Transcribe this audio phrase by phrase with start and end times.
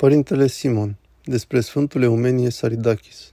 [0.00, 3.32] Părintele Simon, despre Sfântul Eumenie Saridachis.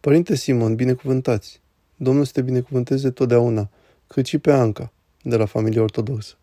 [0.00, 1.60] Părinte Simon, binecuvântați!
[1.96, 3.70] Domnul să te binecuvânteze totdeauna,
[4.06, 6.34] cât și pe Anca, de la familia ortodoxă,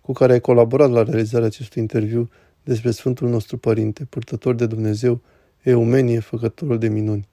[0.00, 2.30] cu care ai colaborat la realizarea acestui interviu
[2.64, 5.20] despre Sfântul nostru Părinte, purtător de Dumnezeu,
[5.62, 7.28] Eumenie, făcătorul de minuni.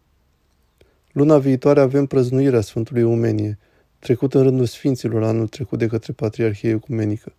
[1.12, 3.58] Luna viitoare avem prăznuirea Sfântului Eumenie,
[4.00, 7.34] trecut în rândul Sfinților anul trecut de către Patriarhie Ecumenică.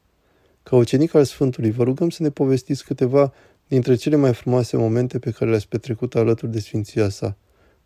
[0.62, 3.32] Ca ucenic al Sfântului, vă rugăm să ne povestiți câteva
[3.72, 7.36] dintre cele mai frumoase momente pe care le-ați petrecut alături de Sfinția sa.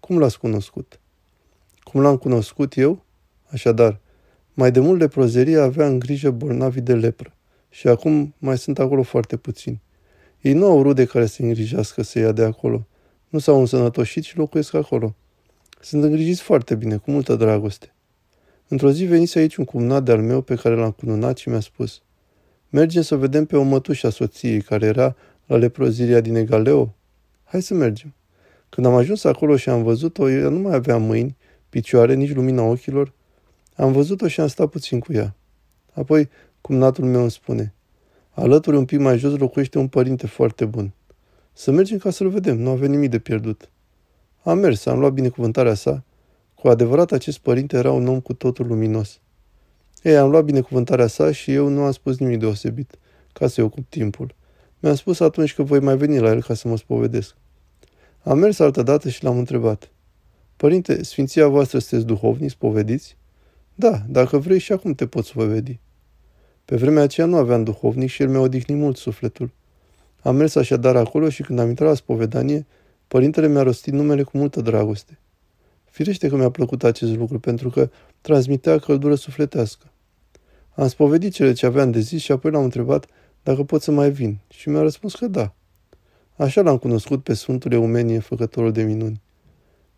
[0.01, 1.01] Cum l-ați cunoscut?
[1.83, 3.05] Cum l-am cunoscut eu?
[3.47, 4.01] Așadar,
[4.55, 7.35] mai de mult leprozeria avea în grijă bolnavi de lepră
[7.69, 9.83] și acum mai sunt acolo foarte puțini.
[10.41, 12.87] Ei nu au rude care să îngrijească să ia de acolo.
[13.29, 15.15] Nu s-au însănătoșit și locuiesc acolo.
[15.81, 17.95] Sunt îngrijiți foarte bine, cu multă dragoste.
[18.69, 22.01] Într-o zi venise aici un cumnat de-al meu pe care l-am cununat și mi-a spus
[22.71, 25.17] Mergem să vedem pe o mătușă a soției care era
[25.47, 26.95] la leproziria din Egaleo?
[27.45, 28.15] Hai să mergem.
[28.69, 31.37] Când am ajuns acolo și am văzut-o, ea nu mai avea mâini,
[31.69, 33.13] picioare, nici lumina ochilor.
[33.75, 35.35] Am văzut-o și am stat puțin cu ea.
[35.93, 36.29] Apoi,
[36.61, 37.75] cumnatul meu îmi spune,
[38.31, 40.93] alături un pic mai jos locuiește un părinte foarte bun.
[41.53, 43.71] Să mergem ca să-l vedem, nu avem nimic de pierdut.
[44.43, 46.05] Am mers, am luat binecuvântarea sa.
[46.55, 49.21] Cu adevărat, acest părinte era un om cu totul luminos.
[50.03, 52.99] Ei, am luat binecuvântarea sa și eu nu am spus nimic deosebit,
[53.33, 54.35] ca să-i ocup timpul.
[54.87, 57.35] Mi-a spus atunci că voi mai veni la el ca să mă spovedesc.
[58.23, 59.91] Am mers altă dată și l-am întrebat.
[60.57, 63.17] Părinte, sfinția voastră sunteți duhovni, spovediți?
[63.75, 65.79] Da, dacă vrei și acum te poți spovedi.
[66.65, 69.51] Pe vremea aceea nu aveam duhovnic și el mi-a odihnit mult sufletul.
[70.23, 72.67] Am mers așadar acolo și când am intrat la spovedanie,
[73.09, 75.19] părintele mi-a rostit numele cu multă dragoste.
[75.85, 79.87] Firește că mi-a plăcut acest lucru, pentru că transmitea căldură sufletească.
[80.75, 83.07] Am spovedit cele ce aveam de zis și apoi l-am întrebat
[83.47, 85.55] dacă pot să mai vin și mi-a răspuns că da.
[86.37, 89.21] Așa l-am cunoscut pe Sfântul Eumenie, făcătorul de minuni.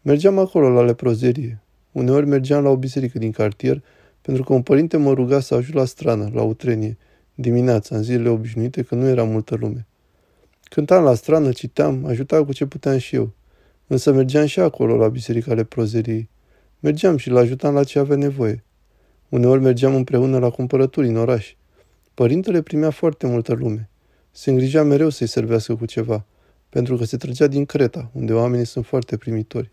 [0.02, 1.62] Mergeam acolo la leprozerie.
[1.92, 3.82] Uneori mergeam la o biserică din cartier,
[4.20, 6.96] pentru că un părinte mă ruga să ajut la strană, la utrenie,
[7.34, 9.86] dimineața, în zilele obișnuite, că nu era multă lume.
[10.62, 13.32] Cântam la strană, citeam, ajutam cu ce puteam și eu.
[13.86, 16.28] Însă mergeam și acolo, la biserica leprozeriei.
[16.80, 18.64] Mergeam și l ajutam la ce avea nevoie.
[19.28, 21.56] Uneori mergeam împreună la cumpărături în oraș.
[22.18, 23.88] Părintele primea foarte multă lume.
[24.30, 26.24] Se îngrija mereu să-i servească cu ceva,
[26.68, 29.70] pentru că se trăgea din Creta, unde oamenii sunt foarte primitori.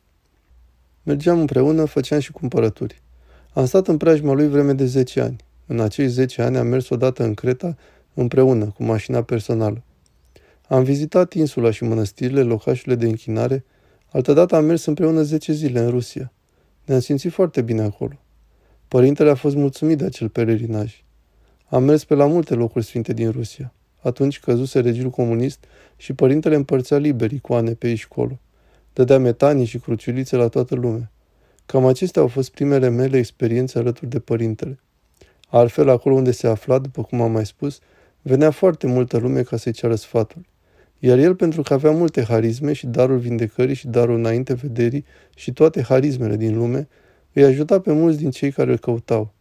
[1.04, 3.02] Mergeam împreună, făceam și cumpărături.
[3.54, 5.36] Am stat în preajma lui vreme de 10 ani.
[5.66, 7.78] În acei 10 ani am mers odată în Creta,
[8.14, 9.84] împreună, cu mașina personală.
[10.68, 13.66] Am vizitat insula și mănăstirile, locașurile de închinare,
[14.12, 16.32] altădată am mers împreună 10 zile în Rusia.
[16.84, 18.20] Ne-am simțit foarte bine acolo.
[18.88, 21.05] Părintele a fost mulțumit de acel pelerinaj.
[21.68, 23.74] Am mers pe la multe locuri sfinte din Rusia.
[24.02, 25.66] Atunci căzuse regimul comunist
[25.98, 28.40] și părintele împărțea liber icoane pe aici colo.
[28.94, 31.12] Dădea metanii și cruciulițe la toată lumea.
[31.66, 34.80] Cam acestea au fost primele mele experiențe alături de părintele.
[35.48, 37.80] Altfel, acolo unde se afla, după cum am mai spus,
[38.22, 40.46] venea foarte multă lume ca să-i ceară sfatul.
[41.00, 45.06] Iar el, pentru că avea multe harisme și darul vindecării și darul înainte vederii
[45.36, 46.88] și toate harismele din lume,
[47.34, 49.35] îi ajuta pe mulți din cei care îl căutau.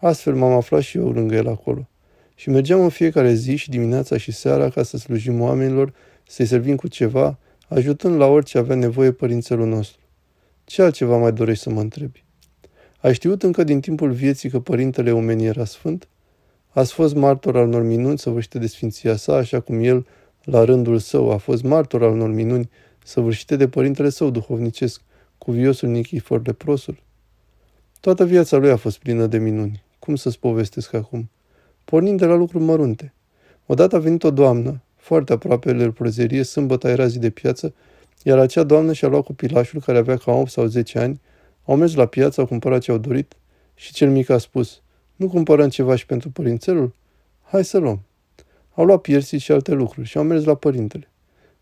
[0.00, 1.88] Astfel m-am aflat și eu lângă el acolo.
[2.34, 5.92] Și mergeam în fiecare zi și dimineața și seara ca să slujim oamenilor,
[6.26, 7.38] să-i servim cu ceva,
[7.68, 10.00] ajutând la orice avea nevoie părințelul nostru.
[10.64, 12.24] Ce altceva mai dorești să mă întrebi?
[13.00, 16.08] Ai știut încă din timpul vieții că părintele Eumenie era sfânt?
[16.68, 20.06] Ați fost martor al unor minuni săvârșite de sfinția sa, așa cum el,
[20.44, 22.70] la rândul său, a fost martor al unor minuni
[23.04, 25.00] săvârșite de părintele său duhovnicesc,
[25.38, 27.02] cuviosul Nichifor leprosul?
[28.00, 29.82] Toată viața lui a fost plină de minuni.
[30.10, 31.30] Cum să-ți povestesc acum?
[31.84, 33.12] Pornind de la lucruri mărunte.
[33.66, 37.74] Odată a venit o doamnă, foarte aproape de prăzerie, sâmbătă era zi de piață,
[38.22, 41.20] iar acea doamnă și-a luat copilașul, care avea cam 8 sau 10 ani,
[41.64, 43.36] au mers la piață, au cumpărat ce au dorit
[43.74, 44.82] și cel mic a spus,
[45.16, 46.94] nu cumpărăm ceva și pentru părințelul?
[47.42, 48.02] Hai să luăm.
[48.74, 51.10] Au luat piersi și alte lucruri și au mers la părintele.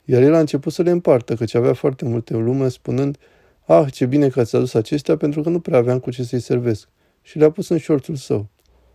[0.04, 3.18] Iar el a început să le împartă, căci avea foarte multe lume, spunând,
[3.66, 6.40] Ah, ce bine că ați adus acestea, pentru că nu prea aveam cu ce să-i
[6.40, 6.88] servesc.
[7.28, 8.46] Și le-a pus în șorțul său.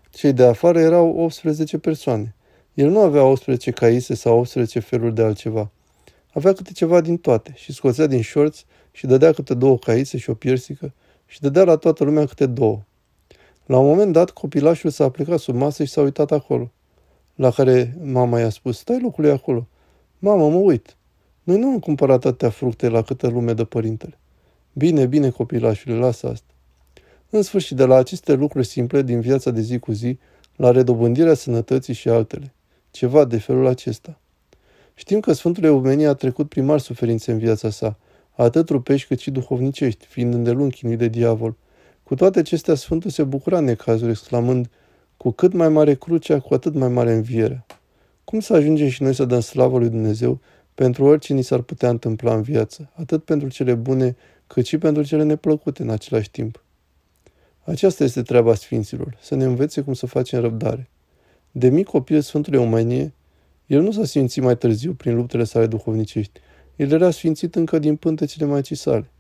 [0.10, 2.36] Cei de afară erau 18 persoane.
[2.74, 5.72] El nu avea 18 caise sau 18 feluri de altceva.
[6.32, 10.30] Avea câte ceva din toate și scoțea din șorț și dădea câte două caise și
[10.30, 10.94] o piersică
[11.26, 12.84] și dădea la toată lumea câte două.
[13.66, 16.72] La un moment dat, copilașul s-a plecat sub masă și s-a uitat acolo.
[17.36, 19.68] La care mama i-a spus, stai locului acolo.
[20.20, 20.98] Mamă, mă uit.
[21.44, 24.20] Noi nu am cumpărat atâtea fructe la câtă lume de părintele.
[24.74, 26.53] Bine, bine, copilașule, lasă asta.
[27.36, 30.18] În sfârșit, de la aceste lucruri simple din viața de zi cu zi,
[30.56, 32.54] la redobândirea sănătății și altele.
[32.92, 34.20] Ceva de felul acesta.
[34.94, 37.98] Știm că Sfântul Eumenie a trecut prin mari suferințe în viața sa,
[38.32, 41.56] atât trupești cât și duhovnicești, fiind îndelung chinuit de diavol.
[42.04, 44.70] Cu toate acestea, Sfântul se bucura în necazuri, exclamând,
[45.18, 47.66] cu cât mai mare crucea, cu atât mai mare învierea.
[48.24, 50.40] Cum să ajungem și noi să dăm slavă lui Dumnezeu
[50.76, 54.16] pentru orice ni s-ar putea întâmpla în viață, atât pentru cele bune,
[54.48, 56.63] cât și pentru cele neplăcute în același timp?
[57.66, 60.90] Aceasta este treaba Sfinților, să ne învețe cum să facem răbdare.
[61.52, 63.14] De mic copil Sfântul Eumanie,
[63.66, 66.40] el nu s-a simțit mai târziu prin luptele sale duhovnicești.
[66.76, 69.12] El era sfințit încă din pântecele Maicii sale.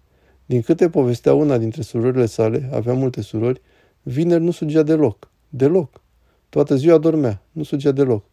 [0.46, 3.62] Din câte povestea una dintre surorile sale, avea multe surori,
[4.02, 5.30] vineri nu sugea deloc.
[5.50, 6.02] Deloc.
[6.50, 8.26] Toată ziua dormea, nu sugea deloc.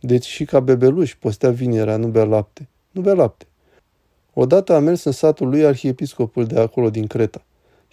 [0.00, 2.68] Deci și ca bebeluș postea vinerea, nu bea lapte.
[2.90, 3.46] Nu bea lapte.
[4.34, 7.44] Odată a mers în satul lui arhiepiscopul de acolo din Creta.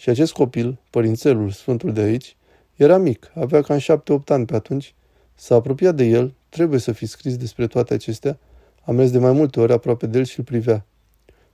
[0.02, 2.36] Și acest copil, părințelul sfântul de aici,
[2.76, 4.96] era mic, avea cam șapte-opt ani pe atunci,
[5.36, 8.40] s-a apropiat de el, trebuie să fi scris despre toate acestea,
[8.84, 10.86] a mers de mai multe ori aproape de el și îl privea.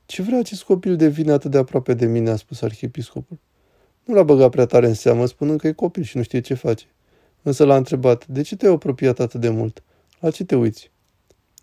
[0.05, 3.38] Ce vrea acest copil de vine atât de aproape de mine, a spus arhiepiscopul.
[4.03, 6.53] Nu l-a băgat prea tare în seamă, spunând că e copil și nu știe ce
[6.53, 6.85] face.
[7.41, 9.83] Însă l-a întrebat, de ce te-ai apropiat atât de mult?
[10.19, 10.91] La ce te uiți?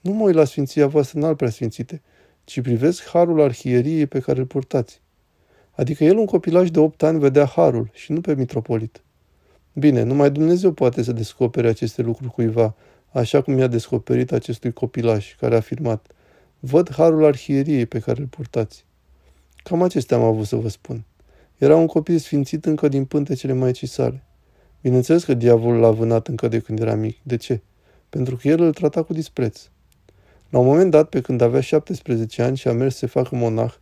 [0.00, 2.02] Nu mă uit la sfinția voastră înalt preasfințite,
[2.44, 5.02] ci privesc harul arhieriei pe care îl purtați.
[5.76, 9.02] Adică el, un copilaj de opt ani, vedea harul și nu pe mitropolit.
[9.72, 12.74] Bine, numai Dumnezeu poate să descopere aceste lucruri cuiva,
[13.12, 16.06] așa cum i-a descoperit acestui copilaj, care a afirmat,
[16.60, 18.84] văd harul arhieriei pe care îl purtați.
[19.62, 21.04] Cam acestea am avut să vă spun.
[21.58, 24.22] Era un copil sfințit încă din pântecele Maicii sale.
[24.80, 27.18] Bineînțeles că diavolul l-a vânat încă de când era mic.
[27.22, 27.60] De ce?
[28.08, 29.68] Pentru că el îl trata cu dispreț.
[30.50, 33.36] La un moment dat, pe când avea 17 ani și a mers să se facă
[33.36, 33.74] monah,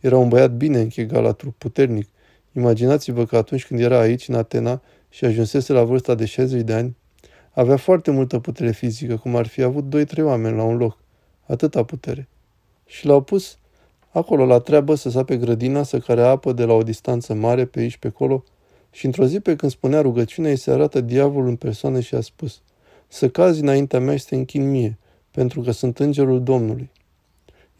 [0.00, 2.08] era un băiat bine închegat la trup puternic.
[2.52, 6.72] Imaginați-vă că atunci când era aici, în Atena, și ajunsese la vârsta de 60 de
[6.72, 6.96] ani,
[7.50, 10.98] avea foarte multă putere fizică, cum ar fi avut 2-3 oameni la un loc.
[11.46, 12.28] Atâta putere.
[12.86, 13.58] Și l-au pus
[14.10, 17.80] acolo la treabă să sape grădina, să care apă de la o distanță mare pe
[17.80, 18.44] aici pe acolo,
[18.90, 22.20] și într-o zi pe când spunea rugăciunea, îi se arată diavolul în persoană și a
[22.20, 22.60] spus,
[23.08, 24.98] să cazi înaintea mea și să te închin mie,
[25.30, 26.90] pentru că sunt îngerul Domnului.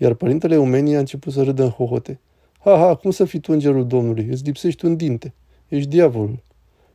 [0.03, 2.21] Iar părintele Eumenie a început să râdă în hohote.
[2.59, 4.27] Ha, ha, cum să fii tu îngerul Domnului?
[4.31, 5.35] Îți lipsești un dinte.
[5.69, 6.43] Ești diavolul.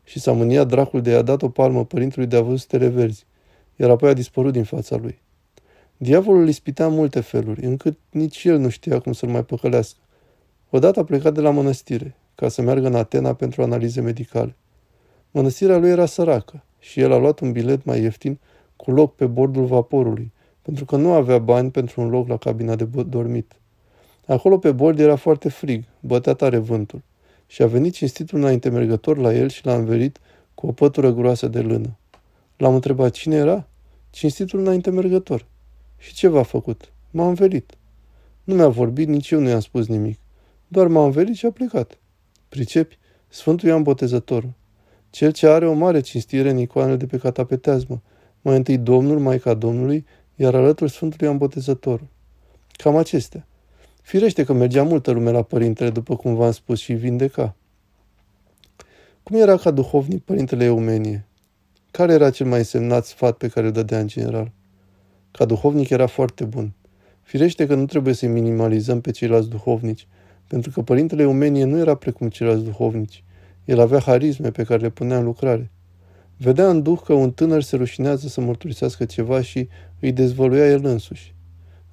[0.04, 3.26] Și s-a mâniat dracul de a dat o palmă părintelui de a văzut stele verzi,
[3.76, 5.22] iar apoi a dispărut din fața lui.
[5.98, 10.00] Diavolul îl ispitea în multe feluri, încât nici el nu știa cum să-l mai păcălească.
[10.70, 14.56] Odată a plecat de la mănăstire, ca să meargă în Atena pentru analize medicale.
[15.32, 18.40] Mănăstirea lui era săracă și el a luat un bilet mai ieftin
[18.76, 20.32] cu loc pe bordul vaporului,
[20.66, 23.54] pentru că nu avea bani pentru un loc la cabina de dormit.
[24.28, 27.02] Acolo pe bord era foarte frig, bătea tare vântul
[27.48, 30.20] și a venit cinstitul înainte mergător la el și l-a înverit
[30.54, 31.98] cu o pătură groasă de lână.
[32.58, 33.68] L-am întrebat cine era?
[34.10, 35.46] Cinstitul înainte mergător.
[35.98, 36.92] Și ce v-a făcut?
[37.12, 37.74] M-a învelit.
[38.44, 40.20] Nu mi-a vorbit, nici eu nu i-am spus nimic.
[40.68, 41.98] Doar m-a învelit și a plecat.
[42.50, 42.98] Pricepi?
[43.28, 44.54] Sfântul Ioan Botezătorul.
[45.10, 48.02] Cel ce are o mare cinstire în icoanele de pe catapeteazmă.
[48.42, 52.08] Mai întâi Domnul, Maica Domnului, iar alături Sfântului Ioan Botezătorul.
[52.72, 53.48] Cam acestea.
[54.02, 57.56] Firește că mergea multă lume la părintele, după cum v-am spus, și vindeca.
[59.24, 61.26] Cum era ca duhovnic părintele Eumenie?
[61.92, 64.52] Care era cel mai însemnat sfat pe care îl dădea în general?
[65.32, 66.74] Ca duhovnic era foarte bun.
[67.22, 70.08] Firește că nu trebuie să-i minimalizăm pe ceilalți duhovnici,
[70.48, 73.24] pentru că părintele Eumenie nu era precum ceilalți duhovnici.
[73.66, 75.72] El avea harisme pe care le punea în lucrare.
[76.38, 79.68] Vedea în duh că un tânăr se rușinează să mărturisească ceva și
[80.06, 81.34] îi dezvăluia el însuși.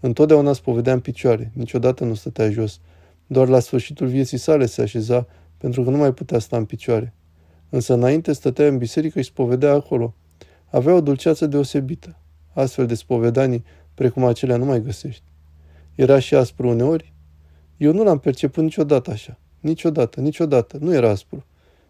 [0.00, 2.80] Întotdeauna spovedea în picioare, niciodată nu stătea jos.
[3.26, 5.26] Doar la sfârșitul vieții sale se așeza,
[5.58, 7.14] pentru că nu mai putea sta în picioare.
[7.68, 10.14] Însă înainte stătea în biserică și spovedea acolo.
[10.70, 12.16] Avea o dulceață deosebită.
[12.52, 13.64] Astfel de spovedanii,
[13.94, 15.24] precum acelea, nu mai găsești.
[15.94, 17.12] Era și aspru uneori?
[17.76, 19.38] Eu nu l-am perceput niciodată așa.
[19.60, 20.78] Niciodată, niciodată.
[20.80, 21.44] Nu era aspru.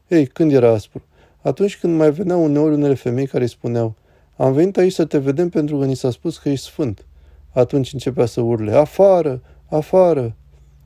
[0.09, 1.03] Ei, când era aspru?
[1.41, 3.97] Atunci când mai veneau uneori unele femei care îi spuneau
[4.37, 7.07] Am venit aici să te vedem pentru că ni s-a spus că ești sfânt.
[7.51, 10.37] Atunci începea să urle, afară, afară.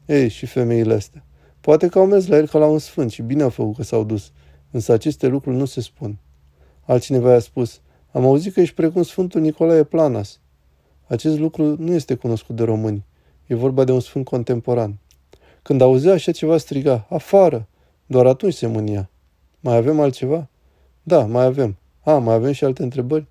[0.06, 1.24] Ei, și femeile astea.
[1.60, 3.82] Poate că au mers la el ca la un sfânt și bine au făcut că
[3.82, 4.32] s-au dus.
[4.70, 6.18] Însă aceste lucruri nu se spun.
[6.84, 7.80] Altcineva i-a spus,
[8.12, 10.40] am auzit că ești precum Sfântul Nicolae Planas.
[11.06, 13.04] Acest lucru nu este cunoscut de români.
[13.46, 14.98] E vorba de un sfânt contemporan.
[15.62, 17.68] Când auzea așa ceva striga, afară,
[18.06, 19.10] doar atunci se mânia.
[19.60, 20.48] Mai avem altceva?
[21.02, 21.76] Da, mai avem.
[22.00, 23.26] A, mai avem și alte întrebări?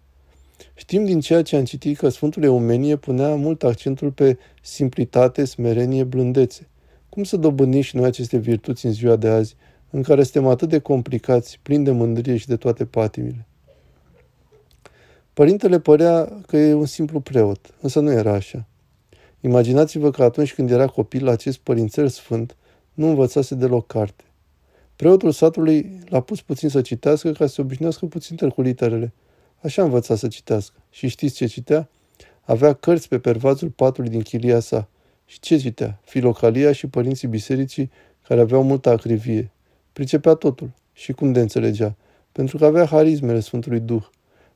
[0.74, 6.04] Știm din ceea ce am citit că Sfântul Eumenie punea mult accentul pe simplitate, smerenie,
[6.04, 6.68] blândețe.
[7.10, 9.56] Cum să dobândim și noi aceste virtuți în ziua de azi,
[9.90, 13.48] în care suntem atât de complicați, plini de mândrie și de toate patimile?
[15.34, 18.68] Părintele părea că e un simplu preot, însă nu era așa.
[19.42, 22.56] Imaginați-vă că atunci când era copil, acest părințel sfânt
[22.94, 24.24] nu învățase deloc carte.
[24.96, 29.14] Preotul satului l-a pus puțin să citească ca să se obișnuiască puțin cu literele.
[29.66, 30.74] Așa învăța să citească.
[30.90, 31.90] Și știți ce citea?
[32.42, 34.88] Avea cărți pe pervazul patului din chilia sa.
[35.26, 36.00] Și ce citea?
[36.04, 37.92] Filocalia și părinții bisericii
[38.28, 39.52] care aveau multă acrivie.
[39.94, 40.72] Pricepea totul.
[40.94, 41.96] Și cum de înțelegea?
[42.32, 44.04] Pentru că avea harismele Sfântului Duh.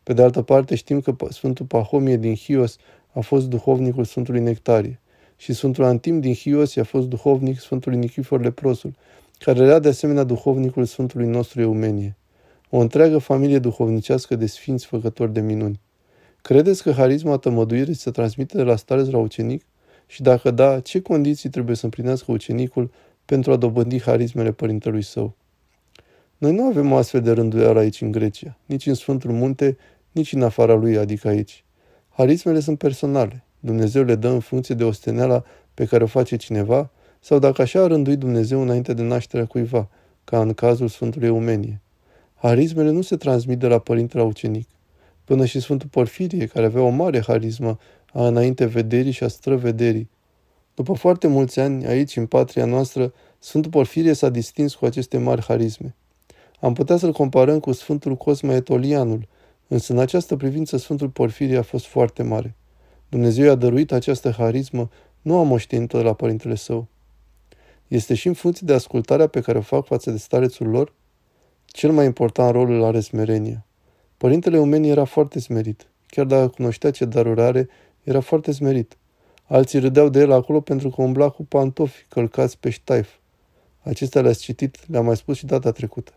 [0.04, 2.78] Pe de altă parte știm că Sfântul Pahomie din Hios
[3.14, 5.00] a fost duhovnicul Sfântului Nectarie
[5.38, 8.94] și Sfântul Antim din Hios a fost duhovnic Sfântului Nichifor Leprosul,
[9.40, 12.19] care era de asemenea duhovnicul Sfântului nostru Eumenie.
[12.70, 15.80] O întreagă familie duhovnicească de sfinți făcători de minuni.
[16.42, 19.66] Credeți că harisma tămăduirii se transmite de la stareț la ucenic?
[20.08, 22.92] Și dacă da, ce condiții trebuie să împlinească ucenicul
[23.26, 25.36] pentru a dobândi harismele părintelui său?
[26.38, 29.78] Noi nu avem o astfel de rânduială aici în Grecia, nici în Sfântul Munte,
[30.12, 31.64] nici în afara lui, adică aici.
[32.10, 33.44] Harismele sunt personale.
[33.60, 37.82] Dumnezeu le dă în funcție de osteneala pe care o face cineva sau dacă așa
[37.82, 39.90] a rânduit Dumnezeu înainte de nașterea cuiva,
[40.24, 41.82] ca în cazul Sfântului Eumenie.
[42.42, 44.68] Harismele nu se transmit de la părinte la ucenic.
[45.24, 47.78] Până și Sfântul Porfirie, care avea o mare harismă
[48.14, 50.10] a înainte vederii și a străvederii.
[50.74, 55.42] După foarte mulți ani, aici, în patria noastră, Sfântul Porfirie s-a distins cu aceste mari
[55.42, 55.96] harisme.
[56.60, 59.28] Am putea să-l comparăm cu Sfântul Cosma Etolianul,
[59.68, 62.56] însă în această privință Sfântul Porfirie a fost foarte mare.
[63.10, 64.90] Dumnezeu i-a dăruit această harismă,
[65.22, 66.88] nu a moștenit-o de la părintele său.
[67.88, 70.94] Este și în funcție de ascultarea pe care o fac față de starețul lor?
[71.72, 73.66] Cel mai important rol îl are smerenia.
[74.18, 75.88] Părintele Eumeni era foarte smerit.
[76.06, 77.70] Chiar dacă cunoștea ce daruri are,
[78.04, 78.98] era foarte smerit.
[79.44, 83.10] Alții râdeau de el acolo pentru că umbla cu pantofi călcați pe ștaif.
[83.82, 86.12] Acestea le-ați citit, le-am mai spus și data trecută.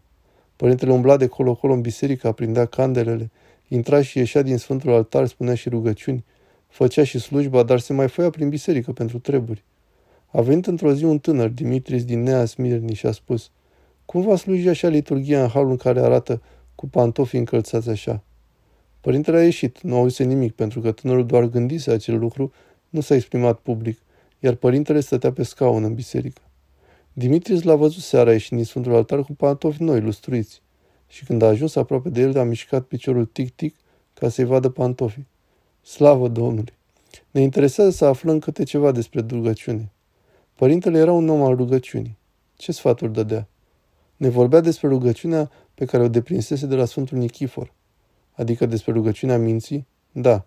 [0.56, 3.30] Părintele umbla de colo-colo în biserică, aprindea candelele,
[3.68, 6.24] intra și ieșea din Sfântul Altar, spunea și rugăciuni,
[6.68, 9.64] făcea și slujba, dar se mai făia prin biserică pentru treburi.
[10.26, 13.50] A venit într-o zi un tânăr, Dimitris din Nea Smirni, și a spus,
[14.04, 16.42] Cum va sluji așa liturgia în halul în care arată
[16.74, 18.22] cu pantofii încălțați așa?
[19.00, 22.52] Părintele a ieșit, nu auzise nimic, pentru că tânărul doar gândise acel lucru,
[22.88, 23.98] nu s-a exprimat public,
[24.38, 26.40] iar părintele stătea pe scaun în biserică.
[27.12, 30.62] Dimitris l-a văzut seara ieșind din Sfântul Altar cu pantofi noi, lustruiți.
[31.08, 33.76] Și când a ajuns aproape de el, a mișcat piciorul tic-tic
[34.14, 35.26] ca să-i vadă pantofii.
[35.82, 36.72] Slavă Domnului!
[37.30, 39.90] Ne interesează să aflăm câte ceva despre rugăciune.
[40.54, 42.16] Părintele era un om al rugăciunii.
[42.56, 43.48] Ce sfaturi dădea?
[44.22, 47.72] Ne vorbea despre rugăciunea pe care o deprinsese de la Sfântul Nichifor.
[48.32, 49.86] Adică despre rugăciunea minții?
[50.12, 50.46] Da.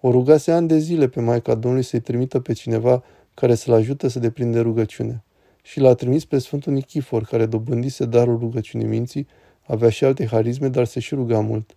[0.00, 3.02] O rugase ani de zile pe Maica Domnului să-i trimită pe cineva
[3.34, 5.24] care să-l ajute să deprinde rugăciunea
[5.62, 9.26] și l-a trimis pe Sfântul Nichifor, care dobândise darul rugăciunii minții,
[9.66, 11.76] avea și alte harisme, dar se și ruga mult.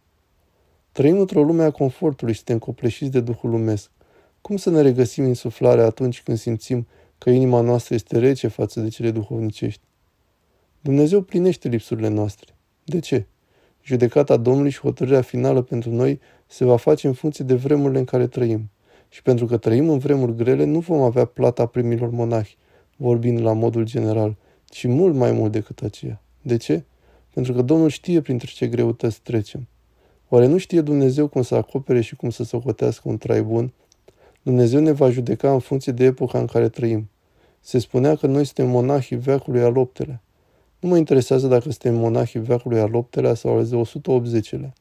[0.92, 3.92] Trăim într-o lume a confortului și suntem copleșiți de Duhul lumesc.
[4.42, 8.88] Cum să ne regăsim insuflarea atunci când simțim că inima noastră este rece față de
[8.88, 9.88] cele duhovnicești?
[10.82, 12.56] Dumnezeu plinește lipsurile noastre.
[12.84, 13.26] De ce?
[13.84, 18.06] Judecata Domnului și hotărârea finală pentru noi se va face în funcție de vremurile în
[18.06, 18.70] care trăim.
[19.10, 22.58] Și pentru că trăim în vremuri grele, nu vom avea plata primilor monahi,
[22.96, 26.22] vorbind la modul general, ci mult mai mult decât aceea.
[26.42, 26.84] De ce?
[27.34, 29.68] Pentru că Domnul știe printre ce greutăți trecem.
[30.30, 33.74] Oare nu știe Dumnezeu cum să acopere și cum să socotească un trai bun?
[34.42, 37.10] Dumnezeu ne va judeca în funcție de epoca în care trăim.
[37.60, 40.22] Se spunea că noi suntem monahii veacului al optelea.
[40.80, 44.74] Nu mă interesează dacă suntem monahii veacului al optelea sau al 180-lea.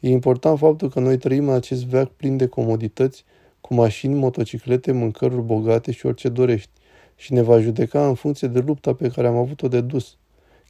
[0.00, 3.24] E important faptul că noi trăim în acest veac plin de comodități,
[3.60, 6.70] cu mașini, motociclete, mâncăruri bogate și orice dorești
[7.16, 10.16] și ne va judeca în funcție de lupta pe care am avut-o de dus.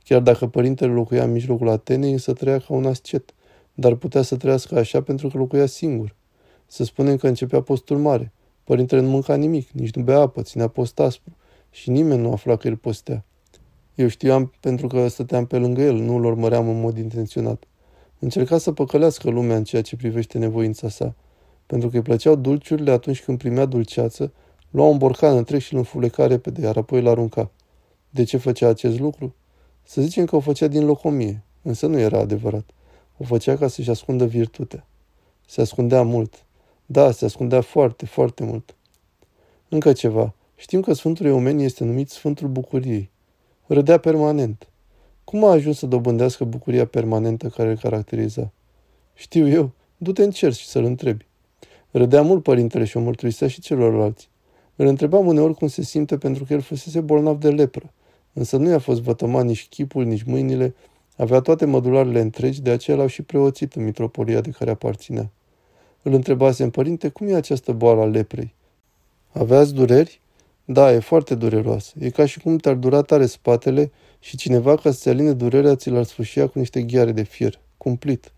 [0.05, 3.35] Chiar dacă părintele locuia în mijlocul Atenei, însă trăia ca un ascet,
[3.75, 6.15] dar putea să trăiască așa pentru că locuia singur.
[6.67, 8.33] Să spunem că începea postul mare.
[8.65, 11.37] Părintele nu mânca nimic, nici nu bea apă, ținea post aspru
[11.71, 13.25] și nimeni nu afla că el postea.
[13.95, 17.65] Eu știam pentru că stăteam pe lângă el, nu îl urmăream în mod intenționat.
[18.19, 21.15] Încerca să păcălească lumea în ceea ce privește nevoința sa,
[21.67, 24.33] pentru că îi plăceau dulciurile atunci când primea dulceață
[24.73, 27.51] Lua un borcan întreg și îl înfuleca repede, iar apoi îl arunca.
[28.11, 29.35] De ce făcea acest lucru?
[29.83, 32.71] Să zicem că o făcea din locomie, însă nu era adevărat.
[33.17, 34.87] O făcea ca să-și ascundă virtutea.
[35.47, 36.45] Se ascundea mult.
[36.87, 38.75] Da, se ascundea foarte, foarte mult.
[39.69, 40.35] Încă ceva.
[40.57, 43.11] Știm că Sfântul Eumenie este numit Sfântul Bucuriei.
[43.73, 44.69] Râdea permanent.
[45.25, 48.53] Cum a ajuns să dobândească bucuria permanentă care îl caracteriza?
[49.15, 49.71] Știu eu.
[49.97, 51.27] Du-te în cer și să-l întrebi.
[51.91, 54.29] Râdea mult părintele și o mărturisea și celorlalți.
[54.77, 57.93] Îl întrebam uneori cum se simte pentru că el fusese bolnav de lepră,
[58.33, 60.75] însă nu i-a fost vătămat nici chipul, nici mâinile,
[61.17, 65.31] avea toate mădularele întregi, de aceea l-au și preoțit în mitropolia de care aparținea.
[66.03, 68.55] Îl întrebasem, părinte, cum e această boală a leprei?
[69.33, 70.22] Aveați dureri?
[70.73, 71.93] Da, e foarte dureroasă.
[71.99, 75.91] E ca și cum te-ar dura tare spatele și cineva ca să-ți aline durerea ți
[75.91, 77.61] l-ar sfâșia cu niște ghiare de fier.
[77.77, 78.33] Cumplit.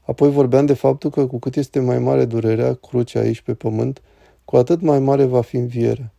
[0.00, 4.02] Apoi vorbeam de faptul că cu cât este mai mare durerea, crucea aici pe pământ,
[4.44, 6.12] cu atât mai mare va fi învierea.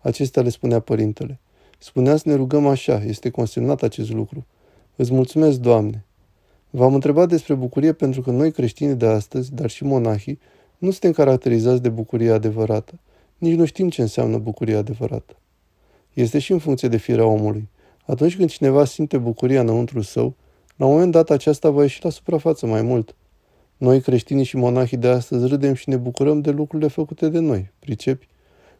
[0.00, 1.38] Acestea le spunea părintele.
[1.78, 4.46] Spunea să ne rugăm așa, este consemnat acest lucru.
[4.96, 6.04] Îți mulțumesc, Doamne.
[6.70, 10.38] V-am întrebat despre bucurie pentru că noi creștini de astăzi, dar și monahii,
[10.78, 12.98] nu suntem caracterizați de bucurie adevărată.
[13.40, 15.36] Nici nu știm ce înseamnă bucuria adevărată.
[16.12, 17.68] Este și în funcție de firea omului.
[18.06, 20.34] Atunci când cineva simte bucuria înăuntru său,
[20.76, 23.14] la un moment dat aceasta va ieși la suprafață mai mult.
[23.76, 27.70] Noi, creștinii și monahii de astăzi, râdem și ne bucurăm de lucrurile făcute de noi,
[27.78, 28.28] pricepi?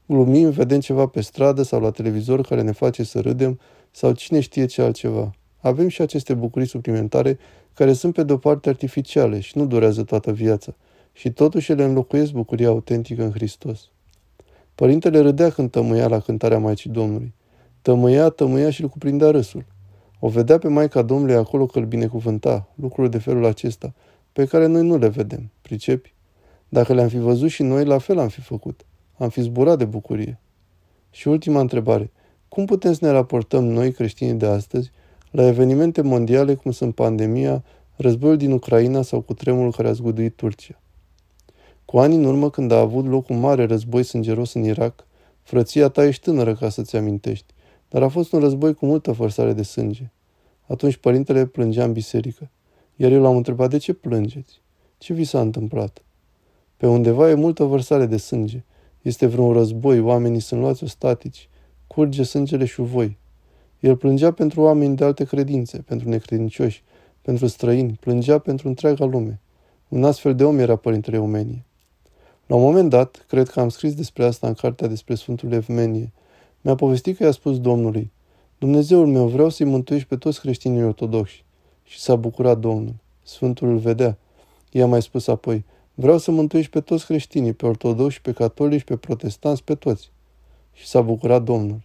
[0.07, 4.41] Glumim, vedem ceva pe stradă sau la televizor care ne face să râdem sau cine
[4.41, 5.35] știe ce altceva.
[5.59, 7.39] Avem și aceste bucurii suplimentare
[7.75, 10.75] care sunt pe de-o parte artificiale și nu durează toată viața
[11.13, 13.91] și totuși ele înlocuiesc bucuria autentică în Hristos.
[14.81, 17.35] Părintele râdea când tămâia la cântarea Maicii Domnului.
[17.83, 19.65] Tămâia, tămâia și îl cuprindea râsul.
[20.19, 23.95] O vedea pe Maica Domnului acolo că îl binecuvânta, lucruri de felul acesta,
[24.33, 26.15] pe care noi nu le vedem, pricepi?
[26.69, 28.87] Dacă le-am fi văzut și noi, la fel am fi făcut.
[29.19, 30.41] Am fi zburat de bucurie.
[31.11, 32.11] Și ultima întrebare.
[32.49, 34.91] Cum putem să ne raportăm noi, creștinii de astăzi,
[35.31, 37.65] la evenimente mondiale cum sunt pandemia,
[37.97, 40.81] războiul din Ucraina sau cu tremurul care a zguduit Turcia?
[41.91, 45.07] Cu ani în urmă, când a avut loc un mare război sângeros în Irak,
[45.43, 47.55] frăția ta ești tânără ca să-ți amintești,
[47.89, 50.11] dar a fost un război cu multă vărsare de sânge.
[50.67, 52.51] Atunci părintele plângea în biserică,
[52.97, 54.61] iar eu l-am întrebat de ce plângeți?
[54.99, 56.03] Ce vi s-a întâmplat?
[56.77, 58.65] Pe undeva e multă vărsare de sânge.
[59.03, 61.49] Este vreun război, oamenii sunt luați ostatici.
[61.87, 63.19] Curge sângele și voi.
[63.81, 66.83] El plângea pentru oameni de alte credințe, pentru necredincioși,
[67.23, 69.41] pentru străini, plângea pentru întreaga lume.
[69.89, 71.65] Un astfel de om era Părintele Eumenie.
[72.51, 76.13] La un moment dat, cred că am scris despre asta în cartea despre Sfântul Evmenie,
[76.61, 78.11] mi-a povestit că i-a spus Domnului,
[78.59, 81.45] Dumnezeul meu, vreau să-i mântuiești pe toți creștinii ortodoxi.
[81.85, 82.95] Și s-a bucurat Domnul.
[83.23, 84.19] Sfântul îl vedea.
[84.71, 88.97] I-a mai spus apoi, vreau să mântuiești pe toți creștinii, pe ortodoxi, pe catolici, pe
[88.97, 90.11] protestanți, pe toți.
[90.73, 91.81] Și s-a bucurat Domnul.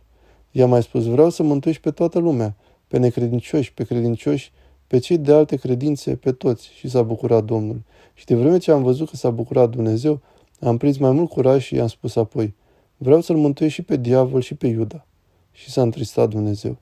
[0.51, 2.55] I-a mai spus, vreau să mântuiești pe toată lumea,
[2.87, 4.51] pe necredincioși, pe credincioși,
[4.87, 6.69] pe cei de alte credințe, pe toți.
[6.77, 7.81] Și s-a bucurat Domnul.
[8.13, 10.21] Și de vreme ce am văzut că s-a bucurat Dumnezeu,
[10.59, 12.55] am prins mai mult curaj și i-am spus apoi,
[12.97, 15.05] vreau să-l mântuiesc și pe diavol și pe Iuda.
[15.51, 16.77] Și s-a întristat Dumnezeu.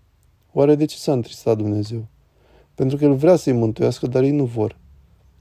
[0.53, 2.05] Oare de ce s-a întristat Dumnezeu?
[2.75, 4.77] Pentru că El vrea să-i mântuiască, dar ei nu vor.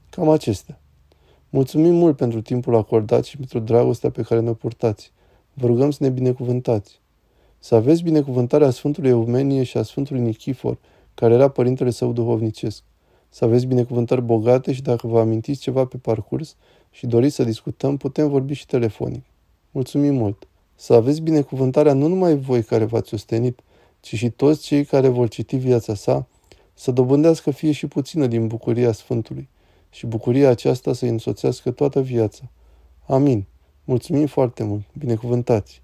[0.09, 0.79] Cam acestea.
[1.49, 5.11] Mulțumim mult pentru timpul acordat și pentru dragostea pe care ne purtați.
[5.53, 7.01] Vă rugăm să ne binecuvântați.
[7.59, 10.77] Să aveți binecuvântarea Sfântului Eumenie și a Sfântului Nichifor,
[11.13, 12.83] care era părintele său duhovnicesc.
[13.29, 16.55] Să aveți binecuvântări bogate și dacă vă amintiți ceva pe parcurs
[16.93, 19.23] și doriți să discutăm, putem vorbi și telefonic.
[19.71, 20.47] Mulțumim mult!
[20.75, 23.59] Să aveți binecuvântarea nu numai voi care v-ați ostenit,
[23.99, 26.27] ci și toți cei care vor citi viața sa,
[26.73, 29.49] să dobândească fie și puțină din bucuria Sfântului
[29.89, 32.51] și bucuria aceasta să însoțească toată viața.
[33.07, 33.45] Amin.
[33.83, 34.83] Mulțumim foarte mult.
[34.97, 35.82] Binecuvântați!